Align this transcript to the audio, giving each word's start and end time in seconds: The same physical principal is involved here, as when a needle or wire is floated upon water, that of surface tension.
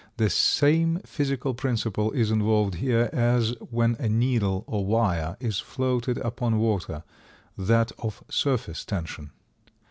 The 0.17 0.31
same 0.31 0.99
physical 1.05 1.53
principal 1.53 2.09
is 2.13 2.31
involved 2.31 2.73
here, 2.73 3.07
as 3.13 3.51
when 3.59 3.95
a 3.99 4.09
needle 4.09 4.63
or 4.65 4.83
wire 4.83 5.37
is 5.39 5.59
floated 5.59 6.17
upon 6.17 6.57
water, 6.57 7.03
that 7.55 7.91
of 7.99 8.23
surface 8.27 8.83
tension. 8.83 9.29